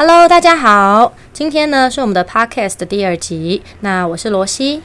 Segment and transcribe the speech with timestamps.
[0.00, 3.60] Hello，大家好，今天呢是我们的 Podcast 的第二集。
[3.80, 4.80] 那我是罗西，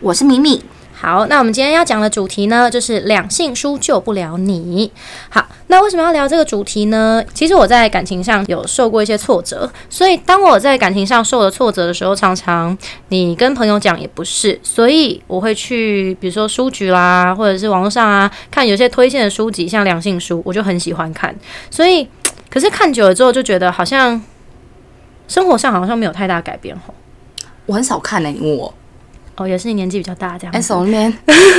[0.00, 0.62] 我是米米。
[0.92, 4.92] 好，那我们今天要讲的主题呢，就是两性书救不了你。
[5.30, 7.24] 好，那为什么要聊这个主题呢？
[7.32, 12.76] 其实我在感情上有受过一些挫折，所以当我在感情上受了挫折的时候，常常
[13.08, 21.34] 你跟朋友讲也不是，所以我会去，比如说书局啦，或者是网络上啊，看有些推荐的书籍，像两性书，我就很喜欢看。
[21.70, 22.06] 所以，
[22.50, 24.22] 可是看久了之后，就觉得好像。
[25.28, 26.94] 生活上好像没有太大改变哦，
[27.66, 28.72] 我很少看呢，因为我
[29.36, 30.52] 哦也是你年纪比较大这样。
[30.54, 31.12] 哎，手那边，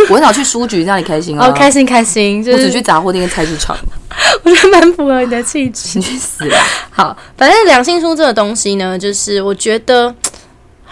[0.10, 3.76] 我很少去书局，让你开心哦，开心开心，我只去杂货店跟菜市场。
[4.44, 5.98] 我觉得蛮符合你的气质。
[6.00, 6.50] 你 去死！
[6.90, 10.14] 好，反正两性书这个东西呢，就是我觉得。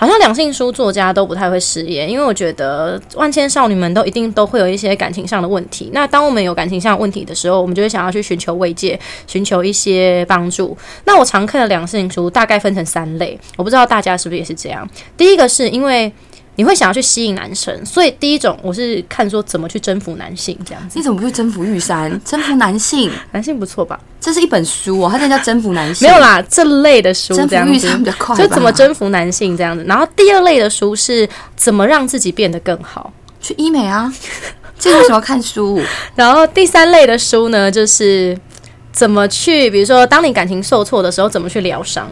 [0.04, 5.90] 好像两性书作家都不太会失业，因为我觉得万千少女们都一定都会有一些感情上的问题。
[5.94, 10.78] 那当我们有感情上的问题的时候，我们就会想要去寻求慰藉，寻求一些帮助。
[11.06, 14.86] 那我常看的两性书大概分成三类，我不知道大家是不是也是这样。
[15.16, 16.12] 第一个是因为。
[16.56, 21.00] 你会想要去吸引男生，所以第一种我是看说怎么去征服男性这样子。
[21.00, 22.10] 你怎么不去征服玉山？
[22.24, 24.00] 征服男性，男性不错吧？
[24.22, 26.08] 这是一本书哦，它叫征服男性。
[26.08, 28.36] 没有啦，这类的书这样子，比较快。
[28.36, 29.84] 就怎么征服男性这样子。
[29.88, 34.14] 然后第二类的书是怎么让自己变得更好，去医美啊。
[34.78, 35.82] 这个为什么要看书？
[36.16, 38.38] 然后第三类的书呢，就是
[38.92, 42.08] 怎么去，比如说当你感情受挫的时候，怎么去疗伤。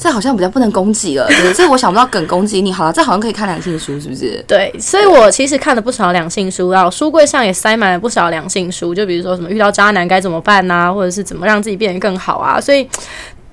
[0.00, 2.72] 这好像比较不能攻击了， 这我想不到梗攻击你。
[2.72, 4.42] 好了，这好像可以看两性书，是不是？
[4.48, 12.58] 对，所以我其实看了不少两性书，然后书柜上也塞满了不少两性书，就比如说什么遇到渣男该怎么办呐，或者是怎么让自己变得更好啊。
[12.58, 12.88] 所以，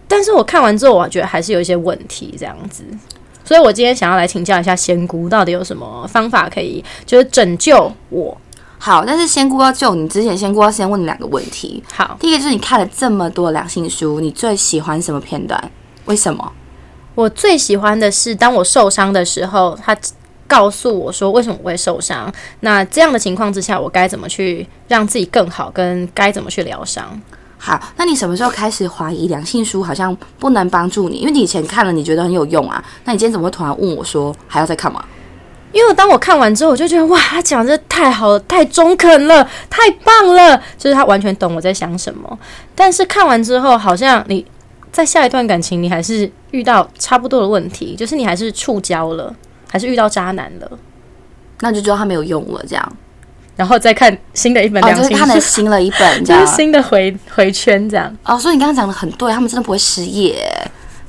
[0.07, 2.81] 但是我看完之后，我觉得还是有一些问题这样子。
[3.43, 8.37] 所以我今天想要来请教一下仙姑，到底有什么方法可以就是拯救我？
[8.79, 11.83] 好，但是仙姑要救你之前，仙姑要先问你两个问题。
[11.91, 15.59] 好，第一个就是你看了这么多两性书，你最喜欢什么片段？
[16.07, 16.51] 为什么？
[17.15, 19.97] 我最喜欢的是，当我受伤的时候，他
[20.47, 22.31] 告诉我说为什么我会受伤。
[22.59, 27.19] 那这样的情况之下，我该怎么去让自己更好，跟该怎么去疗伤？
[27.57, 31.17] 好，那你什么时候开始怀疑两性书好像不能帮助你？
[31.17, 32.83] 因为你以前看了，你觉得很有用啊。
[33.05, 35.03] 那你今天怎么会突然问我说还要再看吗？
[35.71, 42.39] 因为当我看完之后，我就觉得哇，他讲的太好了，太中肯了，太棒了，就是他完全懂我在想什么。
[42.75, 44.45] 但是看完之后，好像你。
[44.97, 49.31] 在下一段感情，你还是遇到差不多的问题，就是你还是触礁了，
[49.71, 50.67] 还是遇到渣男了，
[51.59, 52.97] 那就知道他没有用了，这样，
[53.55, 58.11] 然后再看新的一本，就是看了新了一本，就是新的回回圈这样。
[58.23, 60.43] 哦，所以你刚刚讲的很对，他们真的不会失业，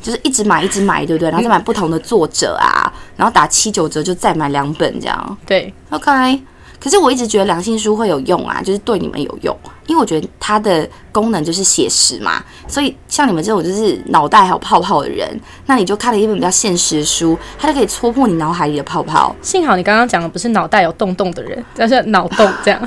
[0.03, 1.31] 就是一直买，一直买，对不对？
[1.31, 5.39] 然后再买不同的作者啊，然后打七九折就再买两本这样。
[5.47, 6.43] 对，OK。
[6.81, 9.57] 可是我一直觉得良心书会有用啊，就是对你们有用，
[9.87, 12.43] 因为我觉得它的功能就是写实嘛。
[12.67, 15.29] 所以像你们这种就是脑袋还有泡泡的人，
[15.67, 19.35] 那你就看了一本比较现实的书，它就可以戳破你脑海里的泡泡。
[19.43, 22.81] 幸好你刚刚讲的不是脑袋有洞洞的人，但是脑洞这样。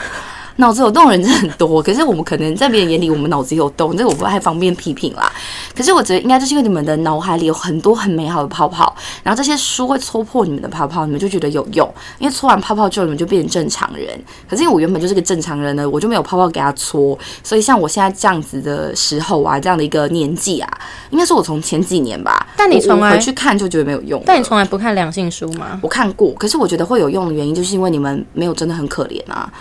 [0.58, 5.32] 脑子有洞人真的很多，可是我们可能在别人眼里，我们脑子有洞，这个我不太方便批评啦。
[5.76, 11.90] 可是我觉得应该就是因为你们的脑海里有很多很美好的泡泡，然后这些书会戳破你们的泡泡，你们就觉得有用。
[12.20, 14.08] 因为戳完泡泡之后，你们就变成正常人。
[14.50, 20.70] 可是因为我原本就是个正常人呢，我就没有泡泡给他戳，所以像我现在这样子的时候啊，这样的一个年纪啊，
[21.10, 22.48] 应该是我从前几年吧。
[22.58, 24.22] 但你从来回去看就觉得没有用。
[24.26, 25.80] 但你从来不看良性书吗？
[25.82, 29.52] 我看过，可是我觉得会有用的原因，就是因为你们没有真的很可怜啊。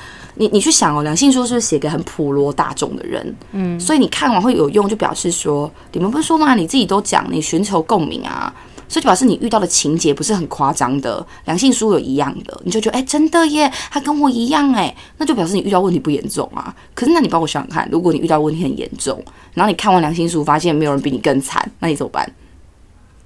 [0.40, 6.54] 你你去想哦，两性书是写给很普罗大众的人，嗯，所以你看完会有用，就表示说，你们不是说吗？
[6.54, 8.50] 你自己都讲，你寻求共鸣啊，
[8.88, 16.74] 所以就表示你遇到的情节不是很夸张的，两性书有一样的，你就觉得哎，真的耶，他跟我一样哎，那就表示你遇到问题不严重啊。
[16.94, 22.26] 可是那你帮我想想看，如果你遇到问题很严重，然后你看完两性书发现没有人比你更惨，那你怎么办？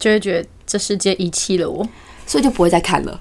[0.00, 1.86] 就会觉得这世界遗弃了我。
[2.26, 3.20] 所以就不会再看了，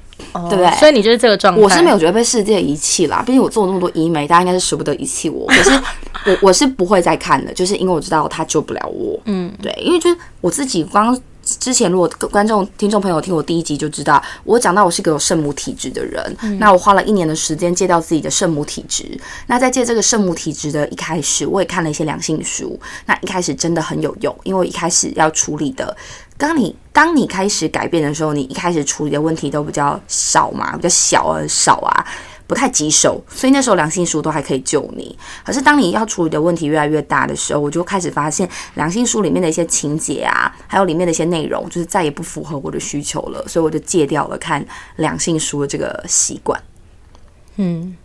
[0.49, 0.71] 对不对？
[0.77, 1.61] 所以你就是这个状态。
[1.61, 5.45] 我是没有觉得被世界遗弃啦，毕竟我做了那么多医美，大家应该是舍不得遗弃我。
[5.47, 5.71] 可是
[6.25, 9.19] 我我是不会再看的，就是因为我知道他救不了我。
[9.25, 11.19] 嗯，对，因为就是我自己刚
[11.59, 16.37] 之前，如果观众、听众朋友听我第一集就知道，我讲到我是个有圣母体质的人。
[16.57, 19.05] 那我花了一年的时间戒掉自己的圣母体质。
[19.47, 22.79] 那在戒这个圣母体质的一开始，我也看了一些良性书。
[23.05, 25.93] 那一开始真的很有用，因为我一开始要处理的。
[26.37, 32.05] 当你当你开始改变的时候，你一开始处理的问题都比较少嘛，比较小而少啊，
[32.47, 35.17] 不太棘手，所以那时候良性书都还可以救你。
[35.45, 44.65] 可是当你要处理的问题越来越大的时候，我就开始发现良性书里面的一些情节啊，还有里面的一些内容，就是再也不符合我的需求了，所以我就戒掉了看
[44.97, 46.61] 良性书的这个习惯。
[47.57, 47.95] 嗯。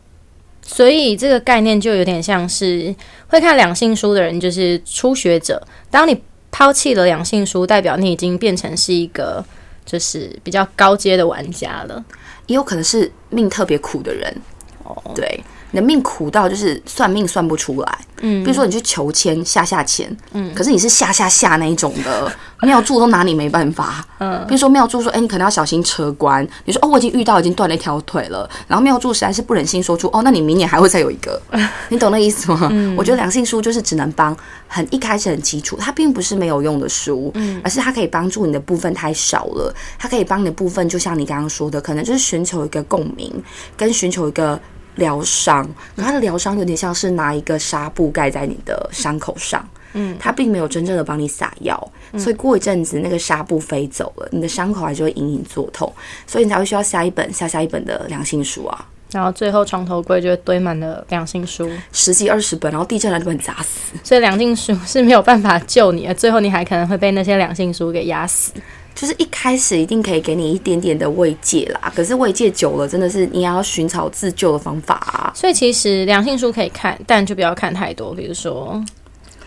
[0.61, 2.95] 所以这个概念就有点像是
[3.29, 5.67] 会看两性书的人，就是初学者。
[5.91, 6.23] 当你
[6.59, 9.45] 抛弃了两性书，代表你已经变成是一个
[9.87, 12.05] 就是比较高阶的玩家了。
[12.49, 14.37] 也有可能是命特别苦的人。
[14.83, 15.41] 哦，对。
[15.71, 22.33] 你的命苦到就是算命算不出来，嗯，比如说你去求签下下签，嗯，可是你是下下下那一种的，
[22.63, 31.41] 庙祝都拿你没办法，嗯，比如说庙祝说，哎，你可能要小心车关，你说哦，我已经遇到已经断了一条腿了，然后庙祝实在是不忍心说出，哦，那你明年还会再有一个，
[31.91, 32.71] 你懂那意思吗？
[32.97, 34.35] 我觉得两性书就是只能帮
[34.67, 43.31] 很一开始很基础，它并不是没有用的书，嗯，而是它可以帮助你的部分太少了，它可以帮你的部分，就像你刚刚说的，可能就是寻求一个共鸣，
[43.77, 44.59] 跟寻求一个。
[44.99, 45.67] 疗伤，
[45.97, 55.93] 可它的疗伤有点像是拿一个纱布盖在你的伤口上，嗯，它并没有真正的帮你撒药，所以过一阵子那个纱布飞走了，你的伤口还是会隐隐作痛，
[56.27, 68.53] 所以你才会需要下一本下下一本的良性书啊，然后最后床头柜就会堆满了良性书，十几二十本，然后地震来就把你砸死，所以良性书是没有办法救你的，最后你还可能会被那些良性书给压死。
[68.99, 75.31] 就是一开始一定可以给你一点点的慰藉啦，可是慰藉久了，真的是你要寻找自救的方法啊。
[75.37, 78.85] 所以其实良性书可以看，但就不要看太多，比如说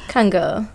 [0.07, 0.65] 看个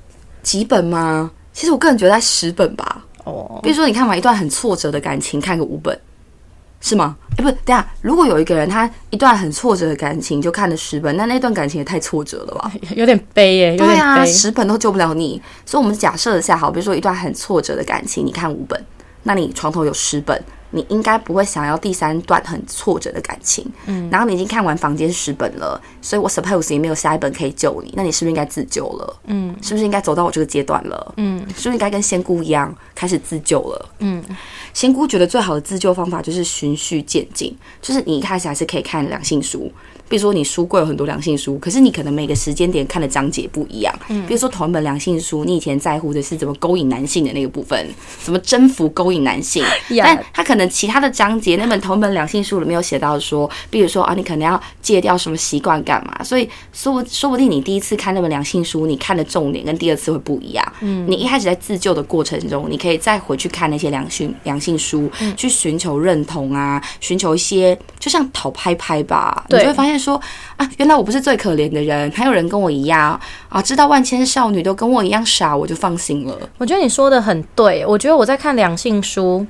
[0.43, 1.31] 几本吗？
[1.55, 3.03] 其实我个人觉得在十本吧。
[3.25, 5.99] 哦，比如说你看完一段很挫折的感情，看个五本。
[6.81, 7.17] 是吗？
[7.37, 12.73] 哎，不，等下，如果有一个人他一段很挫折的感情就看了十本，那那段感情也太挫折了吧？
[12.95, 13.77] 有点悲耶。
[13.77, 15.41] 对啊，十本都救不了你。
[15.65, 18.81] 所以，我们假设一下，好，比如说一段很挫折的感情，你看五本，
[19.25, 20.41] 那你床头有十本。
[20.77, 29.21] 你应该不会想要第三段很挫折的感情，嗯，然后你已经看完房间十本了，所以我 suppose 也没有下一本可以救你，那你是不是应该自救了？
[29.25, 31.15] 嗯，是不是应该走到我这个阶段了？
[31.17, 33.89] 嗯，是不是应该跟仙姑一样开始自救了？
[34.01, 34.23] 嗯，
[34.75, 39.73] 仙姑觉得最好的自救方法就是循序渐进，就是你一开始还是可以看两性书。
[40.09, 43.93] 比如说，你书柜有很多良性书，可是你可能每个时间点看的章节不一样。
[44.09, 47.87] 嗯，比如说同一本良性书，你以前在乎的是怎么勾引男性的那个部分，
[48.23, 49.65] 怎么征服、勾引男性，
[49.99, 56.23] 但他可能其他的章节，那本同一本良性书里面有写到说，比如说啊，你可能要戒掉什么习惯干嘛？
[56.23, 60.73] 所以说不说不定你第一次看那本良性书，你看的重点跟第二次会不一样。
[60.83, 69.96] 嗯，你一开始在自救的过程中，你可以再回去看那些良性良性书，去寻求认同啊，寻求一些就像讨拍拍吧，你就会发现。
[69.99, 70.21] 说
[70.57, 73.61] 啊，原来我不是最可怜的人，还有人跟我一样啊！
[73.63, 76.37] 知道万千少女都跟我一样傻，我就放心了。
[76.59, 79.47] 我觉得你说的很对，我觉得我在看两性书，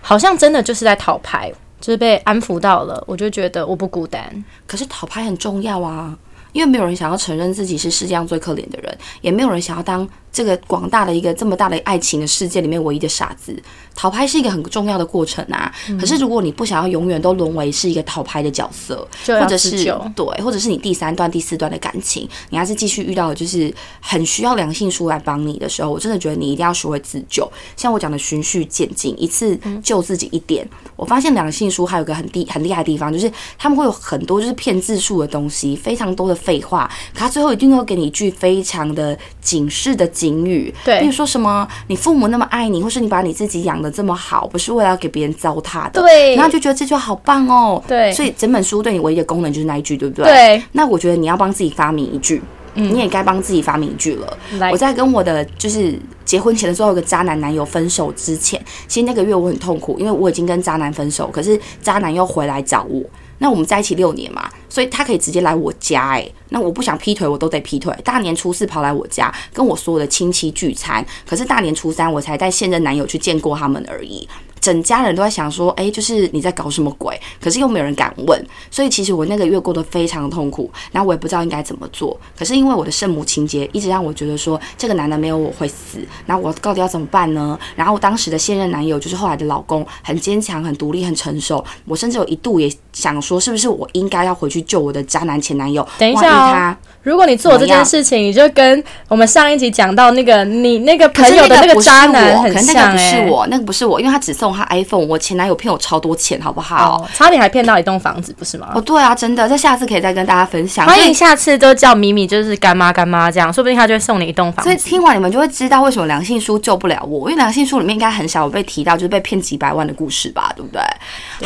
[0.00, 4.44] 好像真的就是在讨牌，就是被安抚到了，我就觉得我不孤单。
[4.66, 6.16] 可是讨牌很重要啊，
[6.52, 10.08] 因为没有人想要承认自己是世界上最可怜的人，也没有人想要当。
[10.38, 13.60] 这个广大的一个这么大的爱情的世界里面，唯一的傻子，
[13.92, 15.74] 逃拍是一个很重要的过程啊。
[15.98, 27.50] 可是如果你不想要永远都沦为是一个逃拍的角色，或者是对，或者是你第三段、第四段的感情，你还是继续遇到就是很需要良性书来帮你的时候，我真的觉得你一定要学会自救。
[27.76, 30.64] 像我讲的循序渐进，一次救自己一点。
[30.94, 40.27] 我发现良性书还有个很低很厉害的地方，就是他们会有很多就是骗字数的东西，非常多的废话，可他最后一定会给你一句非常的警示的警。
[40.28, 50.24] 警语，对，比如说什么，你父母那么爱你，或是你把你自己养的这么好，不是为了要给别人糟蹋的，对，然后就觉得这句话好棒哦，对，所以整本书对你唯一的功能就是那一句，对不对？
[50.24, 52.42] 对，那我觉得你要帮自己发明一句，
[52.74, 54.36] 你也该帮自己发明一句了。
[54.70, 63.02] 我在跟我的就是结婚前的最后一个渣男男友分手之前，其实那个月我很痛苦，因为我已经跟渣男分手，可是渣男又回来找我。
[63.38, 67.94] 那我们在一起六年嘛，所以他可以直接来我家，诶，那我不想劈腿，我都得劈腿。
[68.04, 74.28] 大年初四跑来我家，跟我所有的亲戚聚餐，可是大年初三我才带现任男友去见过他们而已。
[74.60, 77.18] 整家人都在想说，哎，就是你在搞什么鬼？
[77.40, 80.68] 可是又没有人敢问，所以其实我那个月过得非常痛苦。
[80.90, 82.18] 然后我也不知道应该怎么做。
[82.36, 86.00] 可是因为我的圣母情节，一直让我觉得说，这个男的没有我会死。
[86.26, 87.56] 那我到底要怎么办呢？
[87.76, 91.64] 然后当时的现任男友，就是后来的老公，很坚强、很独立、很成熟。
[91.84, 92.68] 我甚至有一度也
[92.98, 95.86] 想说，是不是我应该要回去救我的渣男前男友？
[95.96, 102.88] 等一下，如果你做这件事情，你就跟我们上一集讲到那个你那个朋友的那个渣男很像。
[102.92, 104.48] 不是我，那个不是我，因为他只送。
[104.48, 107.06] 他 iPhone，我前男友骗我超多钱，好不好？
[107.14, 108.70] 差点还骗到一栋房子，不是吗？
[108.74, 110.86] 哦，对啊，真的，这下次可以再跟大家分享。
[110.86, 114.70] 欢迎下次都叫米米，就是干妈干妈这样，说不定他就会送你一栋房子。
[114.70, 120.82] 所以听完你们就会知道为什么良性书救不了我，因为良性书里面应该很少有被提到就是被骗几百万的故事吧，对不对？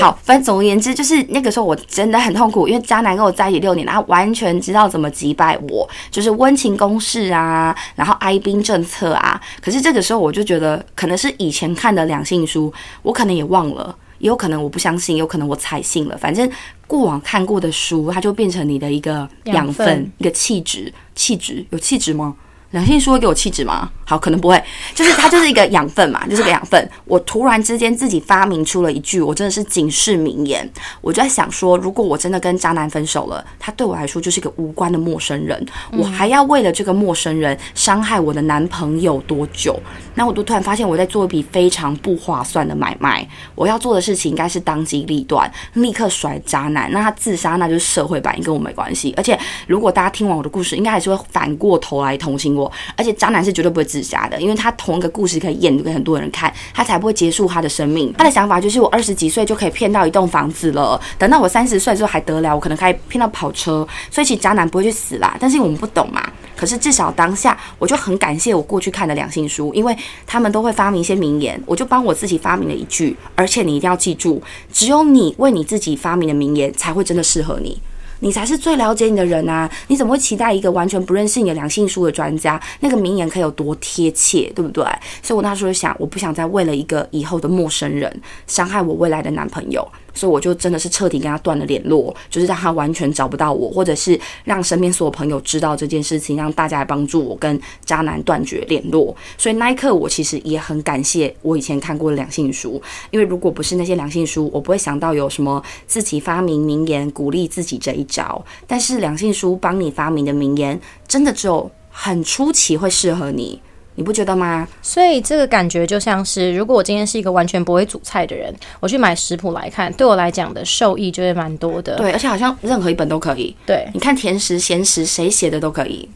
[0.00, 9.38] 好，反正总而言之，就是那个时候我真的很痛苦，因为渣男跟我在一起六年，他完全知道怎么击败我，就是温情攻势啊，然后哀兵政策啊。
[9.61, 12.72] 可是这个时候我就觉得，可能是以前看的两性书。
[13.02, 13.94] 我可能也忘了。
[14.18, 16.16] 也有可能我不相信，有可能我采信了。
[16.16, 16.49] 反正
[16.87, 20.94] 过往看过的书，它就变成你的一个养分，养分一个气质。
[21.16, 22.37] 气质有气质吗？
[22.73, 23.91] 两性书会给我气质吗？
[24.05, 24.62] 好，可能不会，
[24.95, 26.91] 就是它就是一个养分嘛， 就是个养分。
[27.05, 30.69] 我突然之间自己发明出了一句，我真的是警示名言。
[31.00, 39.79] 我就在想说，如果我真的跟渣男分手了，他对我来说就是一个无关的陌生人，我还要为了这个陌生人伤害我的男朋友多久？
[40.14, 43.26] 那我就突然发现我在做一笔非常不划算的买卖。
[43.55, 46.91] 我要做的事情应该是当机立断，立刻甩渣男。
[46.93, 49.12] 那他自杀，那就是社会版，跟我没关系。
[49.17, 52.62] 而且如果大家听完我的故事，应该还是会反过头来同情我。
[52.97, 58.12] 而且渣男是绝对不会自杀的，因为他同一个故事可以演给很多人看，他才不会结束他的生命。
[58.19, 63.87] 他的想法就是我二十几岁就可以骗到一栋房子了，等到我三十岁之后还得了，我可能可以骗到跑车。
[64.11, 66.23] 所以其实渣男不会去死啦，但是我们不懂嘛。
[66.57, 73.16] 可是至少当下，我就很感谢我过去看的两性书，因为他们都会发明一些名言，我就帮我自己发明了一句。
[73.35, 74.40] 而且你一定要记住，
[74.73, 77.81] 只有你为你自己发明的名言才会真的适合你。
[78.23, 79.69] 你才是最了解你的人啊！
[79.88, 84.85] 你怎么会期待一个完全不认识你的良性书的专家，那个名言可以有多贴切，对不对？
[85.23, 88.09] 所以我那时候想，我不想再为了一个以后的陌生人
[88.47, 89.87] 伤害我未来的男朋友。
[90.14, 99.14] 所以我就真的是彻底跟他断了联络，就是让他完全找不到我，或者是让身边所有朋友知道这件事情，让大家来帮助我跟渣男断绝联络。
[99.38, 108.45] 所以那一刻，我其实也很感谢我以前看过的两性书，因为如果不是那些两性书，我不会想到有什么自己发明名言鼓励自己这一招。
[108.66, 113.61] 但是两性书帮你发明的名言，真的只有很初期会适合你。
[113.94, 114.66] 你不觉得吗？
[114.80, 121.96] 所以这个感觉就像是，如果我今天是一个完全不会煮菜的人，我去买食谱来看，对我来讲的受益就会蛮多的。
[121.96, 123.54] 对，而且好像任何一本都可以。
[123.66, 126.08] 对，你看甜食、咸食，谁写的都可以。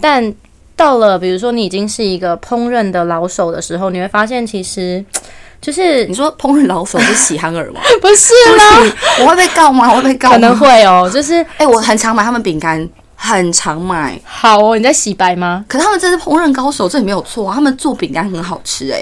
[0.00, 0.34] 但
[0.76, 5.04] 到了比如说你已经是一个烹饪的老手的时候，你会发现其实
[5.60, 7.80] 就是你说烹饪老手是喜憨儿吗？
[8.02, 9.90] 不是啦，我会被告吗？
[9.90, 10.34] 我会被告吗？
[10.34, 11.08] 可能会哦。
[11.12, 12.86] 就是哎、我很常买他们饼干，
[13.24, 14.20] 很常买。
[14.24, 15.64] 好哦，你在洗白吗？
[15.68, 17.54] 可是他们真是烹饪高手，这也没有错啊。
[17.54, 19.00] 他们做饼干很好吃、哎，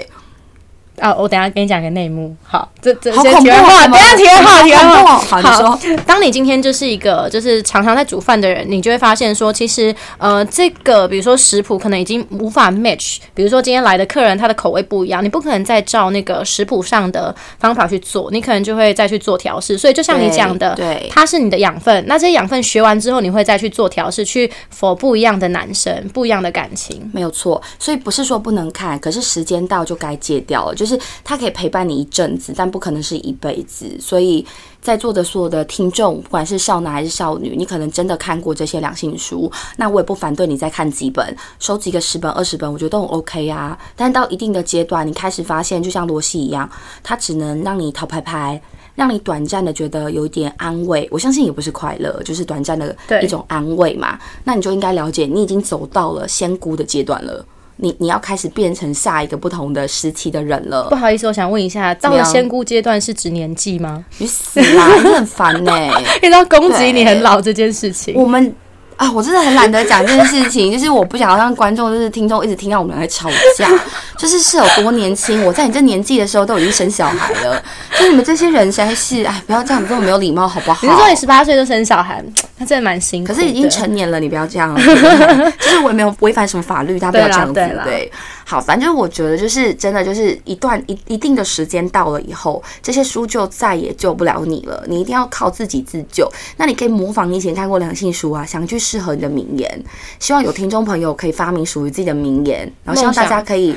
[1.01, 2.33] 啊，我等下跟你讲个内幕。
[2.43, 3.87] 好，这这先题外话，啊！
[3.87, 5.17] 等一下题外话，题外话。
[5.17, 5.97] 好，你说。
[6.05, 13.17] 当你今天就是一个就是常常在煮饭的人，你就会发现说，其实呃，这个比如说食谱可能已经无法 match。
[13.33, 19.75] 比如说今天来的客人他的口味不一样，你不可能再照那个食谱上的方法去做，你可能就会再去做调试。
[19.77, 22.03] 所以就像你讲的，对，它是你的养分。
[22.07, 27.09] 那这些养分学完之后，你会再去做调试，去否不一样的男生，不一样的感情。
[27.11, 27.59] 没有错。
[27.79, 30.75] 所以不是说不能看，可是时间到就该戒掉了。
[30.75, 30.90] 就是
[31.23, 33.85] 它可以陪伴你一阵子，但不可能是一辈子。
[33.99, 34.45] 所以
[34.81, 43.77] 在座的所有的听众，不管是少男还是少女，你可能真的看过这些两性书，那我也不反对你再看几本，收集个十本二十本，我觉得都很 OK 啊。
[43.95, 46.69] 但到一定的阶段，你开始发现，就像罗西一样，
[47.03, 48.61] 他只能让你讨拍拍。
[48.93, 54.19] 让你短暂的觉得有一点安慰，我相信也不是快乐，就是短暂的一种安慰嘛。
[54.43, 57.43] 那你就应该了解，你已经走到了仙姑的阶段了。
[57.83, 60.95] 你你要开始变成下一个不同的时期的人了不。
[60.95, 64.05] 好意思，我想问一下，到了仙姑阶段是指年纪吗？
[64.19, 64.87] 你死啦！
[65.03, 65.73] 你很烦呢、
[66.21, 68.55] 遇到攻击你很老这件事情，我们
[69.01, 73.27] 啊，我真的很懒得讲这件事情，就是我不想要让观众就是听众一直听到我们两个吵
[73.57, 73.67] 架，
[74.15, 75.43] 就是是有多年轻。
[75.43, 77.59] 我在你这年纪的时候都已经生小孩了，
[77.97, 80.85] 就你们这些人实在是，哎，不要这样这么没有礼貌好不好？
[80.85, 82.23] 你是说你十八岁就生小孩，
[82.59, 83.33] 那真的蛮辛苦。
[83.33, 88.11] 可是已经成年了，你不要这样， 就是我也没有违反什么法律，大家不要这样子，对。
[88.51, 96.29] 好，反正我觉得就是真的，就是一段一一定的时间到了以后，这些书就再也救不了你了，你一定要靠自己自救。
[96.57, 99.83] 那你可以模仿你以前看过良性书啊，想去适合你的名言。
[100.19, 103.73] 希望有听众朋友可以发明属于自己的名言，然后希望大家可以。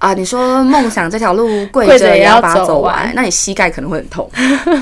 [0.00, 4.28] 啊，你说梦想这条路跪 跪着着也要把它走完完，那你膝盖可能会很痛。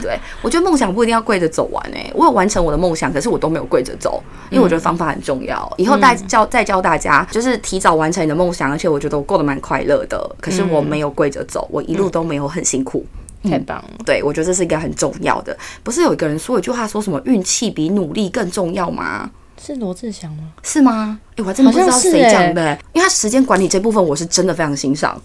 [0.01, 5.71] 对我觉得梦想不一定要跪着走完诶、我有完成我的梦想，可是我都没有跪着走，因为我觉得方法很重要。
[5.77, 10.31] 以后再教再教大家，就是提早完成你的梦想，而且我觉得我过得蛮快乐的。
[10.41, 13.05] 可是我没有跪着走，我一路都没有很辛苦。
[13.43, 13.91] 太棒了。
[14.07, 15.57] 对，我觉得这是一个很重要的。
[15.83, 19.31] 不是有一个人说一句话，说什么运气比努力更重要吗？
[19.65, 20.45] 是罗志祥吗？
[20.63, 21.19] 是吗？
[21.37, 25.21] 哎，我还真的不知道谁讲的、因为他时间管理这部分，我是真的非常欣赏。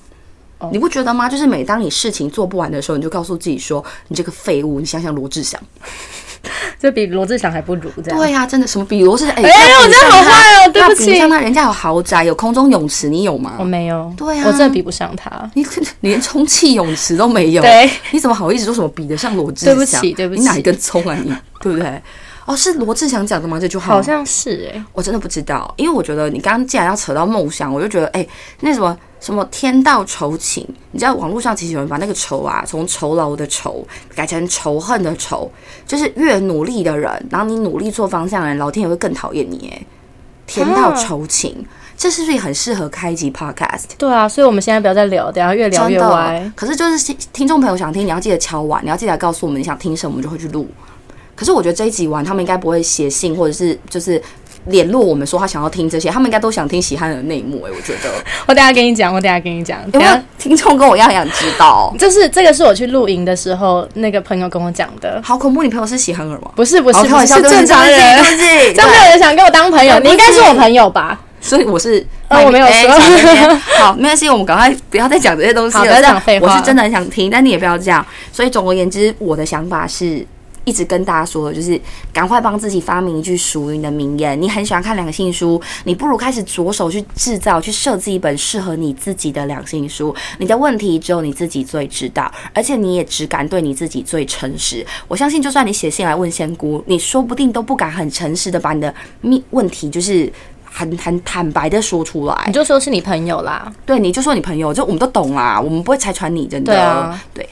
[0.60, 1.28] 哦你不觉得吗？
[1.28, 5.60] 就是每当你事情做不完的时候，你就告诉自己说：“你这个废物！”你想想罗志祥，
[6.80, 8.18] 这比罗志祥还不如这样。
[8.18, 9.36] 对呀、真的什么比罗志祥？
[9.36, 13.64] 哎、哎我真的好坏哦对不起比上他，人家有豪宅，有空中泳池，你有吗我？
[13.66, 15.30] 没有，对啊我真的比不上他。
[15.54, 15.66] 你
[16.00, 19.76] 你连充气泳池都没有，对，你怎么好意思说什么比得上罗志祥？
[19.76, 21.34] 对不起对不起你哪一根葱啊你？
[21.60, 22.02] 对不对？
[22.46, 23.60] 哦，是罗志祥讲的吗？
[23.60, 28.28] 这句话好像是哎、我真的不知道，因为我觉得你刚刚既然要扯到梦想，我就觉得哎、
[28.60, 33.86] 那什么什么天道酬勤，你知道网络上其实有人把那个酬啊，从酬劳的酬
[34.16, 35.50] 改成仇恨的仇，
[35.88, 39.86] 就是越努力的人，然后你努力做方向的人，老天也会更讨厌你哎。
[40.46, 41.66] 天道酬勤，
[41.98, 43.84] 这是不是也很适合开一集 podcast？
[43.98, 46.52] 对啊，所以我们现在不要再聊，等下越聊真越歪的。。
[46.54, 50.68] 可是就是听听众朋友想听，你要记得敲完，你要记得告诉我们你想听什么，我们就会去录。
[51.36, 54.22] 可是我觉得这一集完，他们应该不会写信或者是就是
[54.68, 58.10] 联络我们说他想要听这些，他们应该都想听喜汉的内幕哎、我觉得，
[58.48, 59.80] 我等下跟你讲，我等下跟你讲。
[59.92, 61.94] 有没有等下，听众跟我一样想知道？
[62.00, 65.20] 就是这个是我去露营的时候，那个朋友跟我讲的。
[65.22, 65.64] 好恐怖！
[65.64, 66.52] 你朋友是喜憨儿吗？
[66.56, 68.00] 不是不是不是，正常人，
[68.74, 70.00] 这样没有人想跟我当朋友。
[70.00, 71.20] 你应该是我朋友吧？
[71.42, 72.90] 所以我是，呃我没有说
[73.80, 75.80] 好，没关系，我们赶快不要再讲这些东西了。
[75.80, 78.06] 好不要讲废话我是真的很想听，但你也不要这样。
[78.32, 80.26] 所以总而言之，我的想法是。
[80.66, 81.80] 一直跟大家说的就是，
[82.12, 84.42] 赶快帮自己发明一句属于你的名言。
[84.42, 90.16] 你很喜欢看两性书，你不如开始着手去制造、去设计一本适合你自己的两性书。
[90.38, 94.86] 你的问题只有你自己最知道，而且你也只敢对你自己最诚实。
[95.08, 100.32] 我相信，就算你写信来问仙姑，你说不定都不敢很诚实的把你的秘问题就是
[100.64, 102.54] 很很坦白的说出来你。
[102.54, 103.72] 就说是你朋友啦。
[103.86, 106.74] 对，你就说你朋友，就我们都懂啦，我们不会拆穿你，真的。
[106.74, 107.50] 对啊，对，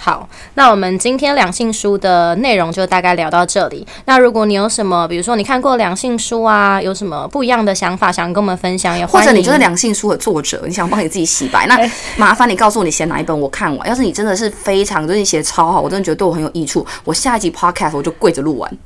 [0.00, 3.84] 好，那我们今天两性书的内容就大概聊到这里。
[4.04, 9.04] 那如果你有什么，比如说你看过两性书啊，有什么不一样的想法想跟我们分享，也。
[9.04, 11.76] 或者你就是两性书的作者，你想帮你自己洗白，那
[12.16, 13.88] 麻烦你告诉我你写哪一本，我看完。
[13.88, 18.78] 要是你真的是非常，就是你写的超好，我真的觉得对我很有益处，我下一集 podcast 我就跪着录完，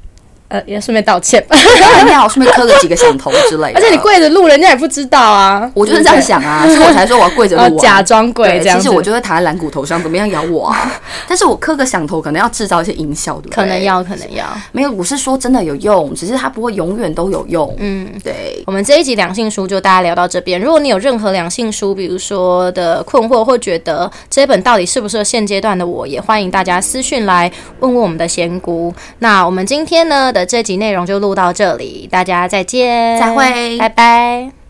[0.53, 1.57] 呃，也顺便道歉吧。
[1.81, 3.81] 当然要顺便磕了几个响头之类的。
[3.81, 5.71] 而且你，跪着录，人家也不知道啊。
[5.73, 8.79] 我就是这样想啊，所以我才说我要跪着录呃， 假装跪，这样。
[8.79, 10.93] 其实我就会躺在蓝骨头上，怎么样咬我啊？
[11.27, 13.55] 但是我磕个响头，可能要制造一些音效，对不对？
[13.55, 14.45] 可能要，可能要。
[14.73, 17.75] 没有，我是说真的有用，只是它不会永远都有用。
[17.79, 18.63] 嗯，对。
[18.67, 20.61] 我们这一集两性书就大家聊到这边。
[20.61, 28.93] 如果你有任何两性书，比如说的困惑，或觉得这本到底适不适合现阶段的我，也欢迎大家私讯来问问我们的仙姑。
[29.21, 34.62] 那我们今天呢的这集内容就录到这里，大家再见，再会拜拜。